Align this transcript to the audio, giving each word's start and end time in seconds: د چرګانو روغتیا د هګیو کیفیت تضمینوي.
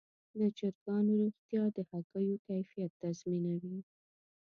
د 0.35 0.37
چرګانو 0.57 1.11
روغتیا 1.23 1.63
د 1.75 1.77
هګیو 1.89 2.35
کیفیت 2.47 2.91
تضمینوي. 3.01 3.77